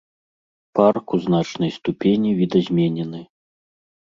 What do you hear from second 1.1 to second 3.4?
у значнай ступені відазменены.